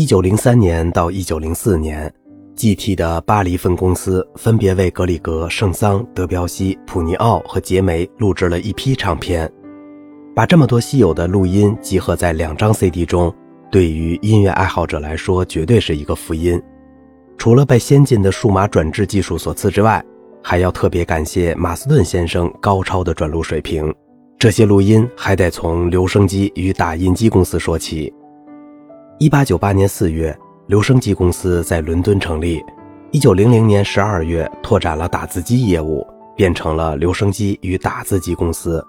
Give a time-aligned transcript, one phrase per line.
[0.00, 2.10] 一九零三年到一九零四年
[2.56, 9.46] ，G.T 的巴黎分公司分别为格里格、圣桑、德彪西、普尼奥和杰梅录制了一批唱片。
[10.34, 13.30] 把这么多稀有的录音集合在两张 CD 中，
[13.70, 16.58] 对于音乐爱好者来说，绝对是一个福音。
[17.36, 20.02] 除了被先进的数码转制技术所赐之外，
[20.42, 23.94] 还要特别感谢马斯顿先生高超的转录水平。
[24.38, 28.10] 这些录音还得从留声机与打印机公司说起。
[29.20, 30.34] 一八九八年四月，
[30.66, 32.64] 留声机公司在伦敦成立。
[33.10, 38.82] 一九零零年十二月，拓展了打字机业务，变成了留声机与打字机公司。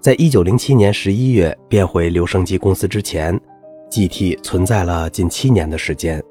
[0.00, 3.36] 在一九零七年十一月变回留声机公司之前
[3.90, 6.22] ，G.T 存在了近七年的时间。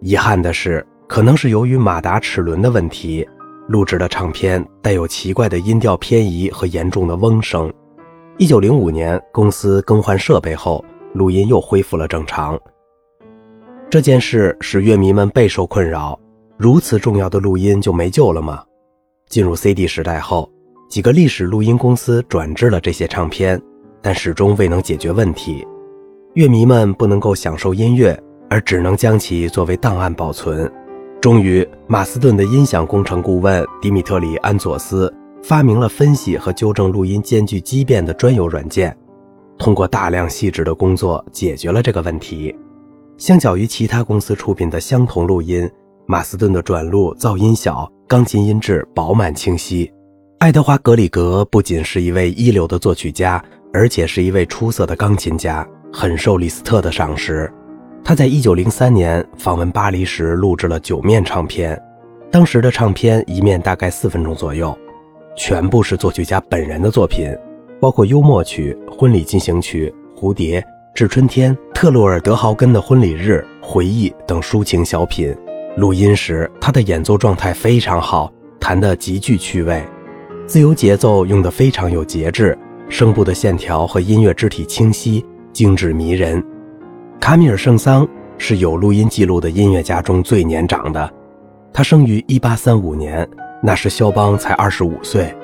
[0.00, 3.28] 遗憾的是，可能是由于马达齿轮的问题，
[3.68, 7.70] 录制的唱片带有奇怪的音调偏移和严重的嗡声。
[8.38, 10.82] 一九零五年，公司更换设备后，
[11.12, 12.58] 录音又恢复了正常。
[13.90, 16.18] 这件事使乐迷们备受困扰：
[16.56, 18.62] 如此重要的录音就没救了吗？
[19.28, 20.50] 进入 CD 时代后。
[20.88, 23.58] 几个历史录音公司转制了这些唱片，
[24.02, 25.66] 但始终未能解决问题。
[26.34, 28.14] 乐迷们不能够享受音乐，
[28.50, 30.70] 而只能将其作为档案保存。
[31.18, 35.10] 终于，马斯顿的音响工程顾问迪米特里·安佐斯
[35.42, 38.94] 发明了分析和纠正录音间距畸变的专有软件，
[39.58, 42.54] 通过大量细致的工作解决了这个问题。
[43.18, 45.70] 相较于其他公司出品的相同录音，
[46.06, 49.90] 马斯顿的转录噪音小，钢琴音质饱满清晰。
[50.38, 53.40] 爱德华·格里格不仅是一位一流的作曲家，
[53.72, 57.52] 而且是一位出色的钢琴家，很受李斯特的赏识。
[58.02, 61.80] 他在1903年访问巴黎时录制了九面唱片，
[62.32, 64.76] 当时的唱片一面大概四分钟左右，
[65.36, 67.32] 全部是作曲家本人的作品，
[67.82, 75.36] 包括幽默曲、婚礼进行曲、蝴蝶、致春天、特洛尔德豪根的婚礼日、回忆等抒情小品。
[75.76, 79.82] 录音时，他的演奏状态非常好，弹得极具趣味。
[80.46, 82.56] 自由节奏用得非常有节制，
[82.88, 86.40] 声部的线条和音乐肢体清晰、精致迷人。
[87.18, 88.06] 卡米尔·圣桑
[88.38, 91.12] 是有录音记录的音乐家中最年长的，
[91.72, 93.28] 他生于1835年，
[93.60, 95.34] 那时肖邦才25岁。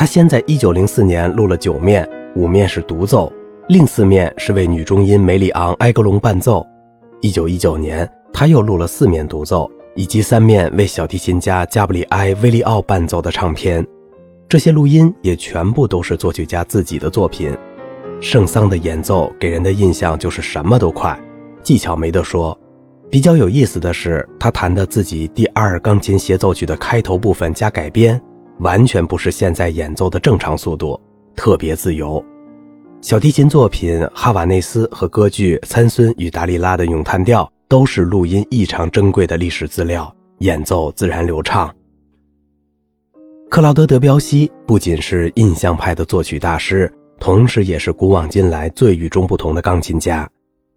[0.00, 3.30] 他先在1904年录了九面，五面是独奏，
[3.68, 6.66] 另四面是为女中音梅里昂·埃格隆伴奏。
[7.20, 9.70] 1919年，他又录了四面独奏。
[9.94, 13.86] 以及三面为小提琴家加布里埃·威利奥伴奏的唱片，
[14.48, 17.54] 这些录音也全部都是作曲家自己的作品。
[18.22, 21.20] 圣桑的演奏给人的印象就是什么都快，
[21.62, 22.58] 技巧没得说。
[23.10, 28.18] 比较有意思的是，他弹的自己第二钢琴协奏曲的开头部分加改编，
[28.60, 30.98] 完全不是现在演奏的正常速度，
[31.36, 32.24] 特别自由。
[33.02, 37.50] 小提琴作品《哈瓦内斯》和歌剧《参孙与达利拉》的咏叹调。
[37.70, 41.72] 都是录音异常珍贵的历史资料，演奏自然流畅。
[43.48, 50.28] 克劳德·德彪西不仅是印象派的作曲大师，同时也是古往今来最与众不同的钢琴家。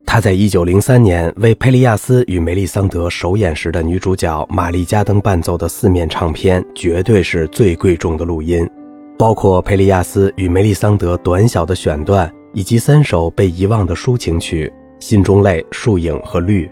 [0.06, 8.69] 他在1903年为佩利亚斯与梅丽桑德首演时的女主角玛丽加登伴奏的四面唱片，绝对是最贵重的录音，
[9.18, 14.72] 包括佩利亚斯与梅丽桑德短小的选段，以及三首被遗忘的抒情曲
[15.03, 16.68] 《心中泪》《树影》和《绿》。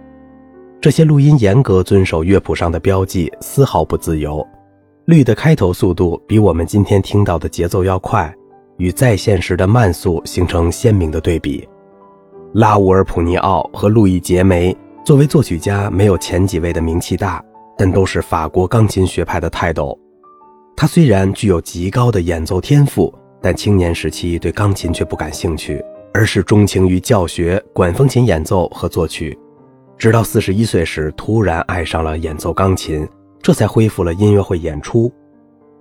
[0.79, 4.45] 这些录音严格遵守乐谱上的标记，丝毫不自由。
[5.05, 8.31] 绿的开头速度比我们今天听到的节奏要快，
[8.77, 11.67] 与在线时的慢速形成鲜明的对比。
[12.53, 14.75] 拉乌尔·普尼奥和路易·杰梅
[15.05, 17.41] 作为作曲家，没有前几位的名气大，
[17.77, 19.97] 但都是法国钢琴学派的泰斗。
[20.75, 25.81] 他虽然具有极高的演奏天赋，但青年时期对钢琴却不感兴趣，
[26.13, 29.37] 而是钟情于教学、管风琴演奏和作曲。
[29.97, 33.07] 直到四十一岁时，突然爱上了演奏钢琴，
[33.41, 35.09] 这才恢复了音乐会演出。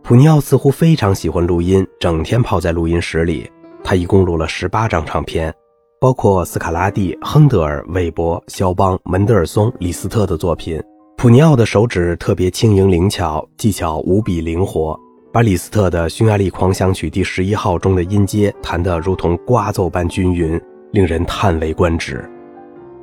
[0.05, 3.51] 普尼奥似乎非常喜欢录音，整天泡在录音室里。
[3.83, 5.53] 他一共录了十八张唱片，
[6.01, 10.83] 包括斯卡拉蒂、亨德尔、韦伯、肖邦、门德尔松、李斯特的作品。
[11.19, 14.99] 普尼奥的手指特别轻盈灵巧，技巧无比灵活，
[15.31, 20.59] 把李斯特的《匈牙利狂想曲》第十一号中的音阶弹得如同刮奏般均匀，
[20.91, 22.27] 令人叹为观止。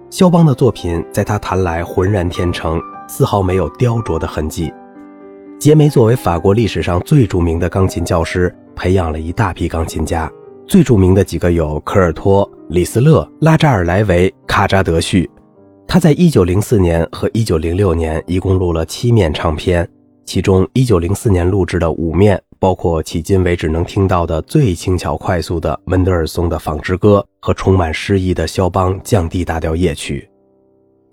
[0.09, 4.73] 肖邦的作品在他弹来浑然天成，丝毫没有雕琢的痕迹。
[5.59, 10.27] 杰梅作为法国历史上最著名的钢琴教师，培养了一大批钢琴家。
[10.67, 15.29] 最著名的几个有科尔托、李斯勒、拉扎尔莱维、卡扎德绪。
[15.87, 19.89] 他在1904年和1906年一共录了七面唱片，
[20.25, 30.29] 其中1904年录制的五面包括迄今为止能听到的最轻巧快速的门德尔松的《纺织歌》和充满诗意的肖邦降 D 大调夜曲。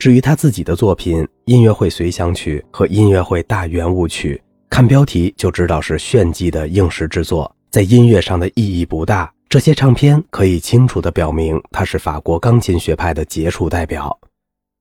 [0.01, 4.35] 至于他自己的作品《音乐会随想曲》和《音乐会大圆舞曲》，
[4.69, 9.31] 看标题就知道是炫技的应时之作，在音乐上的意义不大。
[9.55, 14.19] 这些唱片可以清楚地表明他是法国钢琴学派的杰出代表。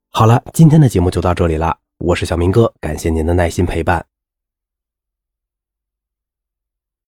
[0.09, 4.03] 好了，今天的节目就到这里了，我是小明哥，感谢您的耐心陪伴。